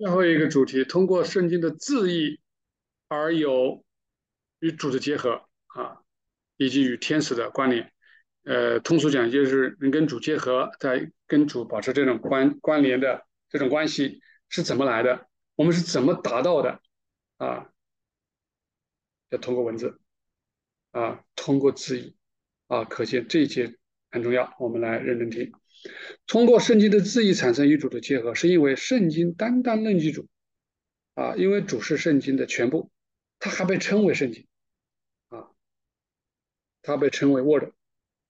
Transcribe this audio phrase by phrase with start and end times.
[0.00, 2.40] 最后一个主题，通过圣经的字义
[3.08, 3.84] 而有
[4.60, 6.00] 与主的结合啊，
[6.56, 7.92] 以及与天使的关联。
[8.44, 15.28] 呃，通俗讲就是能跟主结合，在跟主保持这种关关联的这种关系是怎么来的？
[15.54, 16.80] 我们是怎么达到的？
[17.36, 17.70] 啊，
[19.28, 20.00] 要通过文字
[20.92, 22.16] 啊，通过字义
[22.68, 23.76] 啊，可见这一节
[24.10, 24.56] 很重要。
[24.58, 25.52] 我们来认真听。
[26.26, 30.28] 通过圣经的字义产生与主的结合，是因为圣经单单论据主
[31.14, 32.90] 啊，因为主是圣经的全部，
[33.38, 34.46] 它还被称为圣经
[35.28, 35.50] 啊，
[36.82, 37.72] 它被称为 Word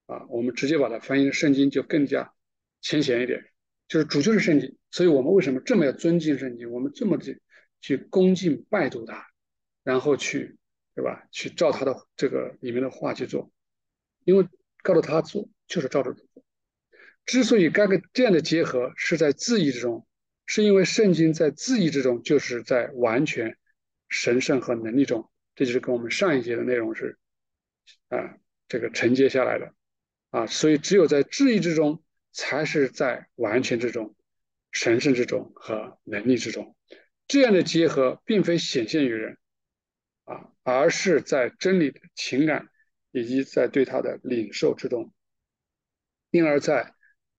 [0.06, 2.32] 啊，我们直接把它翻译成圣经就更加
[2.80, 3.44] 浅显一点，
[3.88, 6.70] 就是主就是圣经，所以我们为什么这么要尊敬圣经？
[6.70, 7.42] 我们这么去
[7.80, 9.26] 去恭敬拜读它，
[9.82, 10.56] 然后去
[10.94, 11.26] 对吧？
[11.32, 13.52] 去照它的这个里面的话去做，
[14.24, 14.46] 因为
[14.84, 16.29] 照着它做就是照着做。
[17.30, 20.04] 之所以该个这样的结合是在字义之中，
[20.46, 23.56] 是因为圣经在字义之中就是在完全
[24.08, 27.16] 神圣和能力中，这就是跟我们上一节的内容是
[28.08, 29.72] 啊这个承接下来的
[30.30, 34.16] 啊，所以只有在字义之中，才是在完全之中、
[34.72, 36.74] 神圣之中和能力之中。
[37.28, 39.38] 这样的结合并非显现于人
[40.24, 42.68] 啊，而是在真理的情感
[43.12, 45.12] 以及在对他的领受之中，
[46.32, 46.92] 因而在。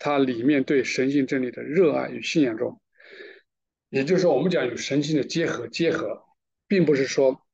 [0.03, 2.81] 它里面对神性真理的热爱与信仰中，
[3.89, 6.23] 也就是说，我们讲与神性的结合，结合，
[6.67, 7.45] 并不是说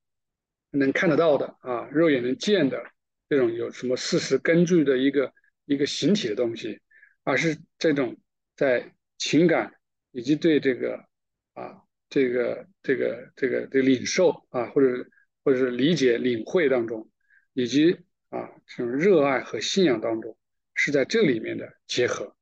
[0.72, 2.81] 能看得到的啊，肉眼能见的
[3.28, 5.34] 这种有什么事实根据的一个
[5.66, 6.80] 一个形体的东西，
[7.26, 8.16] 而是这种
[8.56, 9.73] 在情感
[10.11, 11.04] 以及对这个
[11.54, 15.06] 啊这个这个这个的领受啊，或者
[15.44, 17.09] 或者是理解领会当中，
[17.52, 17.92] 以及
[18.30, 20.38] 啊这种热爱和信仰当中，
[20.76, 22.37] 是在这里面的结合。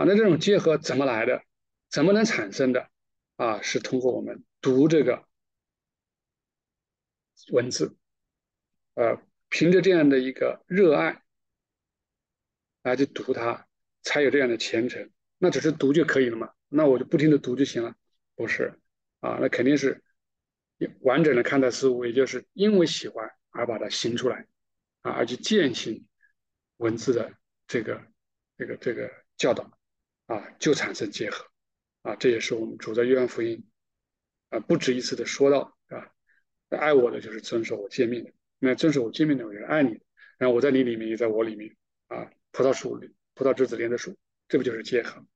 [0.00, 1.44] 啊，那这种结合怎么来的？
[1.90, 2.88] 怎么能产生的？
[3.36, 5.28] 啊，是通过我们读这个
[7.52, 7.94] 文字，
[8.94, 9.20] 呃，
[9.50, 11.22] 凭着这样的一个热爱
[12.82, 13.68] 来去读它，
[14.00, 15.10] 才有这样的虔诚。
[15.36, 16.50] 那只是读就可以了嘛？
[16.68, 17.94] 那我就不停的读就行了？
[18.34, 18.80] 不是，
[19.20, 20.02] 啊，那肯定是
[21.02, 24.46] 完整的看待事物，也就是因为喜欢而把它行出来，
[25.02, 26.06] 啊，而去践行
[26.78, 27.34] 文字的
[27.66, 28.02] 这个
[28.56, 29.70] 这个这个教导。
[30.30, 31.44] 啊，就产生结合，
[32.02, 33.66] 啊，这也是我们主在约翰福音
[34.50, 36.06] 啊不止一次的说到，啊，
[36.68, 40.00] 爱我的就是遵守我诫命的，那遵守我诫命的，我就是爱你的，
[40.38, 41.76] 然后我在你里面，也在我里面，
[42.06, 42.96] 啊，葡萄树，
[43.34, 45.26] 葡萄枝子连着树，这不就是结合？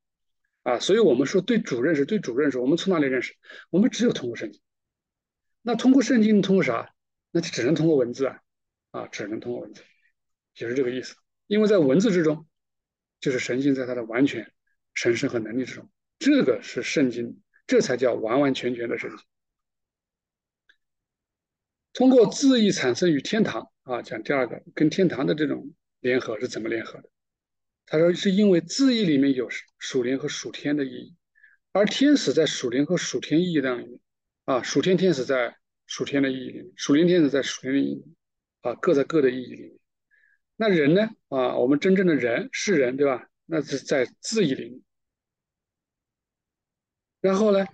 [0.62, 3.34] 啊，所以我们说对主认识，对主认识，我们从哪里认识？
[3.70, 4.62] 我们只有通过圣经。
[5.60, 6.94] 那通过圣经，通过啥？
[7.32, 8.40] 那就只能通过文字啊，
[8.92, 9.82] 啊，只能通过文字，
[10.54, 11.16] 就是这个意思。
[11.48, 12.46] 因为在文字之中，
[13.18, 14.53] 就是神性在它的完全。
[14.94, 19.18] 神圣和能力之中，这个是圣经，这才叫完完全全的圣经。
[21.92, 27.08] 通过字义产生与天堂啊，讲第二个跟天堂的这种联合是怎么联合的？
[27.86, 31.16] 他说是因为字义里面有属灵和属天的意义，
[31.72, 34.00] 而天使在属灵和属天意义当里面
[34.44, 35.56] 啊，属天天使在
[35.86, 38.04] 属天的意义里面，属灵天使在属天的意义
[38.62, 39.78] 啊，各在各的意义里面。
[40.56, 43.28] 那人呢啊，我们真正的人是人对吧？
[43.44, 44.80] 那是在字义里面。
[47.24, 47.66] 然后呢，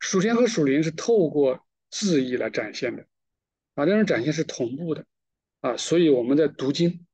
[0.00, 3.06] 属天和属灵是透过字义来展现的，
[3.74, 5.06] 啊，这种展现是同步的，
[5.62, 7.06] 啊，所以我们在读经，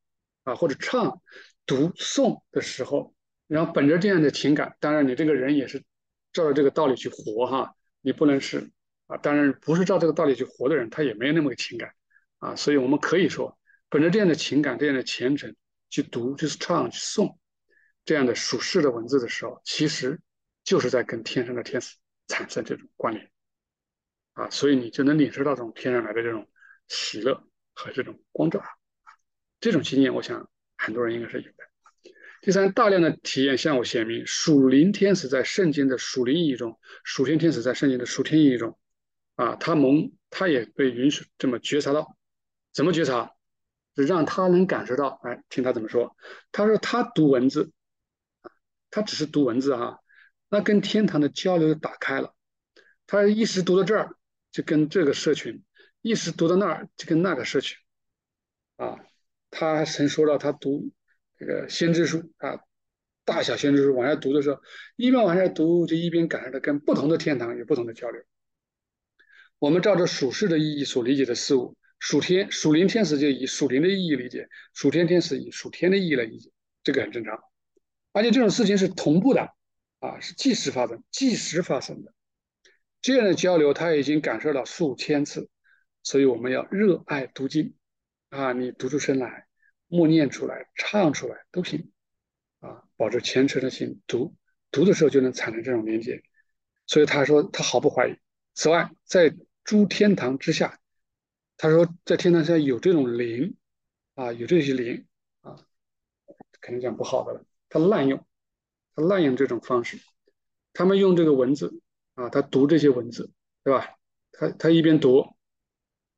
[0.43, 1.21] 啊或者唱、
[1.65, 3.15] 读诵的时候，
[3.47, 5.85] 然后本着这样的情感，当然你这个人也是
[6.33, 8.69] 照着这个道理去活哈，你不能是
[9.07, 11.93] 啊，当然不是照这个道理去活的人，他也没有那么个情感，
[12.39, 13.57] 啊，所以我们可以说，
[13.87, 15.55] 本着这样的情感、这样的虔诚
[15.89, 17.37] 去读、就是唱、去诵
[18.03, 20.19] 这样的属世的文字的时候，其实。
[20.65, 21.95] 就是在跟天上的天使
[22.27, 23.31] 产生这种关联
[24.33, 26.49] 啊，所以你就能领受到这种天上来的这种
[26.89, 28.61] 喜乐和这种光照，
[29.61, 32.11] 这种经验，我想很多人应该是有的。
[32.41, 38.77] 第三，大量的体验向我显明，属灵天使在圣经的属灵意义中，属天天使在圣经的属天意义中，
[39.35, 42.17] 啊，他蒙他也被允许这么觉察到，
[42.73, 43.31] 怎么觉察？
[43.93, 46.17] 让他能感受到，哎，听他怎么说？
[46.51, 47.71] 他说他读文字，
[48.91, 49.99] 他只是读文字啊。
[50.49, 52.33] 那跟天堂的交流就打开了，
[53.07, 54.15] 他一时读到这儿，
[54.51, 55.61] 就跟这个社群；
[56.01, 57.77] 一时读到那儿，就跟那个社群。
[58.77, 58.99] 啊，
[59.49, 60.91] 他曾说到他读
[61.37, 62.59] 这个先知书啊，
[63.23, 64.61] 大小先知书往下读的时候，
[64.95, 68.21] 一边往下读，就一边感受到跟不同的天堂有不同的交流。
[69.57, 76.51] 我们照着属世的意义所理解的事物，属天属灵天使就以属灵的意义理解，属天天使以属天的意义来理解，
[76.83, 77.39] 这个很正常。
[78.11, 79.49] 而且这种事情是同步的。
[80.05, 82.13] 啊，是即时发生，即时发生的，
[83.01, 85.49] 这样的交流他已经感受到数千次，
[86.03, 87.73] 所以我们要热爱读经
[88.29, 89.47] 啊，你读出声来，
[89.87, 91.91] 默念出来，唱出来都行
[92.59, 94.35] 啊，保持虔诚的心读，
[94.71, 96.21] 读的时候就能产生这种连接。
[96.87, 98.15] 所以他说他毫不怀疑。
[98.53, 100.79] 此外，在诸天堂之下，
[101.57, 103.55] 他说在天堂下有这种灵
[104.13, 105.05] 啊，有这些灵
[105.41, 105.57] 啊，
[106.61, 107.43] 肯定讲不好的了。
[107.69, 108.25] 他滥用，
[108.95, 109.99] 他滥用这种方式，
[110.73, 111.81] 他们用这个文字
[112.15, 113.31] 啊，他读这些文字，
[113.63, 113.89] 对吧？
[114.31, 115.35] 他他一边读，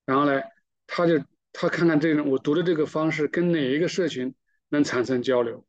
[0.05, 0.41] 然后呢，
[0.85, 4.35] 他就他看看这种我读的这个方式跟哪一个社群
[4.69, 5.65] 能产生交流，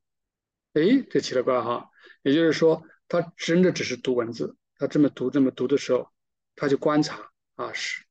[0.75, 1.89] 哎，这奇了怪哈，
[2.23, 4.57] 也就是说，他真的只是读文字。
[4.81, 6.09] 他这么读这么读的时候，
[6.55, 8.05] 他就观察啊，是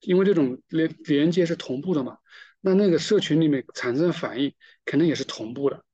[0.00, 2.18] 因为这种连连接是同步的嘛？
[2.60, 4.54] 那那个社群里面产生反应
[4.84, 5.84] 肯定也是同步的，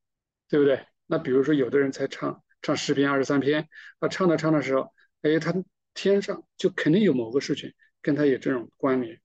[0.49, 0.87] 对不对？
[1.07, 3.69] 那比如说有的人才唱唱十篇二十三篇，
[4.01, 4.91] 他唱着唱的时候，
[5.21, 5.55] 哎，他
[5.93, 9.21] 天上就肯定有某个事情跟他有这种关联。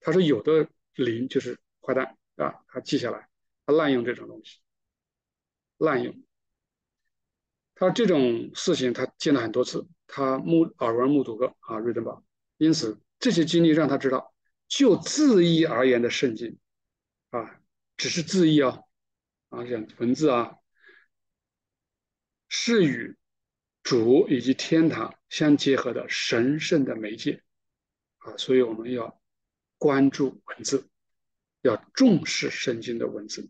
[0.00, 3.28] 他说有的灵就是坏蛋啊，他记下来，
[3.64, 4.58] 他滥用这种东西，
[5.78, 6.24] 滥用。
[7.76, 9.86] 他这种事情他见了很多次。
[10.08, 12.24] 他目耳闻目睹过啊，瑞登堡，
[12.56, 14.34] 因此这些经历让他知道，
[14.66, 16.58] 就字义而言的圣经
[17.30, 17.60] 啊，
[17.96, 18.80] 只是字义啊，
[19.50, 20.56] 啊，像文字啊，
[22.54, 23.16] 是与
[23.82, 27.42] 主以及天堂相结合的神圣的媒介
[28.18, 29.18] 啊，所以我们要
[29.78, 30.86] 关注文字，
[31.62, 33.48] 要重视圣经的文字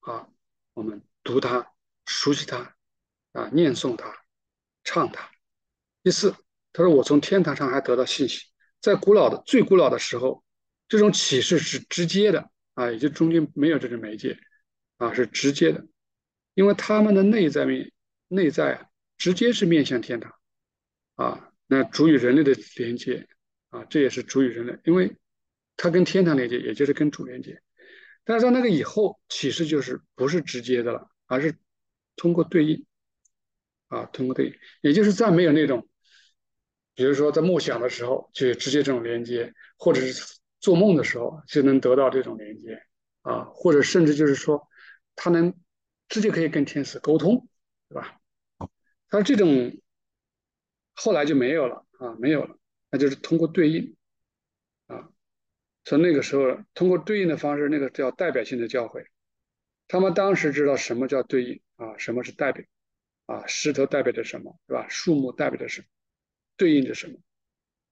[0.00, 0.28] 啊，
[0.74, 1.72] 我们读它，
[2.06, 2.76] 熟悉它
[3.30, 4.12] 啊，念诵它。
[4.82, 5.30] 唱它。
[6.02, 6.32] 第四，
[6.72, 8.46] 他说：“我从天堂上还得到信息，
[8.80, 10.44] 在古老的最古老的时候，
[10.88, 14.38] 这种启示是直接的啊，也就中间没有这种媒介
[14.98, 15.86] 啊，是直接的，
[16.56, 17.92] 因为他们的内在面
[18.26, 20.32] 内在直接是面向天堂
[21.14, 21.52] 啊。
[21.68, 23.28] 那主与人类的连接
[23.68, 25.16] 啊，这也是主与人类，因为
[25.76, 27.60] 他跟天堂连接，也就是跟主连接。
[28.24, 31.54] 但是在那个以后，启示就是不是直接的了，而是
[32.16, 32.84] 通过对应。”
[33.88, 35.88] 啊，通过对应，也就是在没有那种，
[36.96, 42.82] 比如说在梦想的时候就直接这种连接，或者是做梦的时候就能得到这种连接
[43.22, 44.66] 啊，或者甚至就是说
[45.14, 45.54] 他能
[46.08, 47.48] 直接可以跟天使沟通，
[47.88, 48.20] 对吧？
[49.08, 49.80] 他这种
[50.94, 52.58] 后来就没有了啊，没有了，
[52.90, 53.96] 那就是通过对应
[54.86, 55.10] 啊，
[55.84, 59.06] 从那个时候通过对应的方式，那个叫代表性的教诲，
[59.88, 62.64] 他们当时知道什么叫对应啊，什么是代表。
[63.26, 64.86] 啊，石头代表着什么，是吧？
[64.88, 65.88] 树木代表着什么？
[66.56, 67.18] 对应着什么？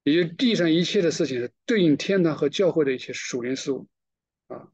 [0.04, 3.88] 也就地上一切的事情是对应天堂和教会的一些属灵事物
[4.46, 4.70] 啊。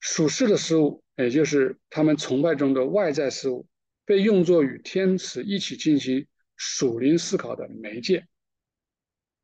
[0.00, 3.66] 属世的事物，也就是他们崇拜中的外在事物，
[4.04, 6.26] 被用作与天使一起进行
[6.56, 8.26] 属灵思考的媒介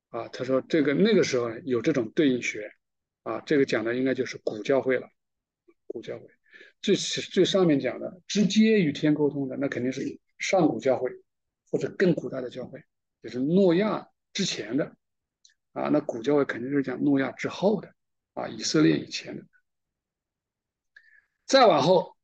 [0.08, 0.28] 啊。
[0.28, 2.72] 他说，这个那个时候有这种对应学
[3.22, 5.06] 啊，这个讲的应该就是古教会了，
[5.86, 6.26] 古教会。
[6.80, 10.00] 最最上面讲的直接与天沟通的，那肯定是
[10.38, 11.10] 上古教会
[11.70, 12.82] 或者更古代的教会，
[13.22, 14.96] 就是诺亚之前的
[15.72, 15.88] 啊。
[15.88, 17.92] 那古教会肯定是讲诺亚之后的
[18.32, 19.44] 啊，以色列以前的。
[21.48, 22.16] 再往后，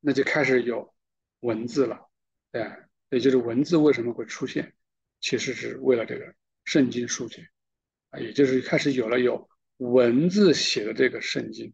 [0.00, 0.92] 那就开始有
[1.40, 2.08] 文字了，
[2.50, 4.74] 哎，也就是文字为什么会出现，
[5.20, 7.48] 其实是为了这个圣经书写
[8.10, 11.72] 啊，也就是开始有了有文字写的这个圣经。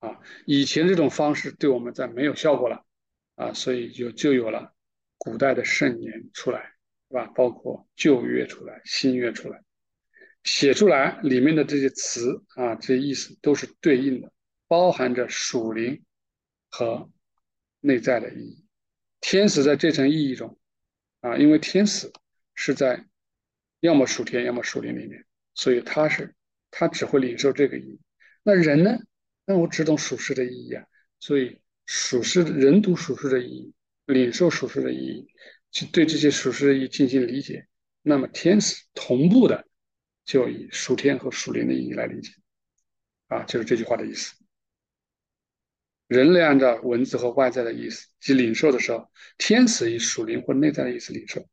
[0.00, 2.84] 啊，以前这种方式对我们在没有效果了，
[3.36, 4.74] 啊，所以就就有了
[5.18, 6.72] 古代的圣言出来，
[7.08, 7.26] 是吧？
[7.36, 9.62] 包括旧约出来，新约出来，
[10.42, 14.32] 写出来里面的这些词啊，这些意思都是对应的，
[14.70, 16.04] 包含着属灵
[16.68, 17.10] 和
[17.80, 18.64] 内在的意义。
[19.20, 20.56] 天使在这层意义中，
[21.22, 22.12] 啊，因为天使
[22.54, 23.04] 是在
[23.80, 26.36] 要么属天，要么属灵里面，所以他是
[26.70, 28.00] 他只会领受这个意义。
[28.44, 28.96] 那人呢？
[29.44, 30.86] 那我只懂属实的意义啊，
[31.18, 33.74] 所以属实人读属实的意义，
[34.06, 35.26] 领受属实的意义，
[35.72, 37.66] 去对这些属实的意义进行理解。
[38.02, 39.66] 那么天使同步的
[40.24, 42.30] 就以属天和属灵的意义来理解，
[43.26, 44.39] 啊，就是这句话的意思。
[46.10, 51.48] 人类按照文字和外在的意思及领受的时候，天使以属灵或内在的意思领受，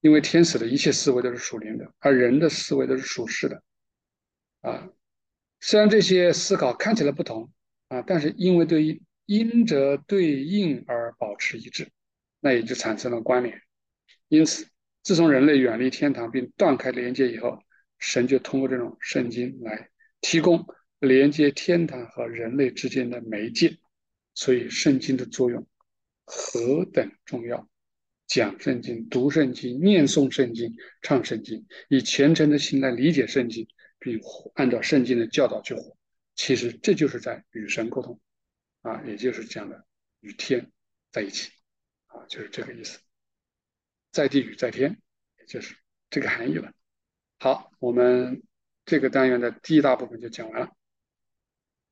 [0.00, 3.60] 因为天使的一切思维都是属灵的，而人的思维都是属实的，
[4.60, 4.88] 啊。
[5.58, 7.50] 虽然这些思考看起来不同
[7.88, 11.88] 啊，但是因为对应因着对应而保持一致，
[12.38, 13.60] 那也就产生了关联。
[14.28, 14.64] 因此，
[15.02, 17.58] 自从人类远离天堂并断开连接以后，
[17.98, 19.88] 神就通过这种圣经来
[20.20, 20.64] 提供
[21.00, 23.76] 连接天堂和人类之间的媒介。
[24.38, 25.66] 所以，圣经的作用
[26.24, 27.68] 何等重要
[28.28, 33.66] 讲圣经、读圣经、念诵圣经、唱圣经，以虔诚的心来理解圣经，
[33.98, 34.20] 并
[34.54, 35.96] 按照圣经的教导去活。
[36.36, 38.20] 其实这就是在与神沟通
[38.82, 39.84] 啊，也就是讲的
[40.20, 40.70] 与天
[41.10, 41.50] 在一起
[42.06, 43.00] 啊，就是这个意思。
[44.12, 45.02] 在地与在天，
[45.40, 45.74] 也就是
[46.10, 46.72] 这个含义了。
[47.40, 48.44] 好，我们
[48.84, 50.72] 这个单元的第一大部分就讲完了。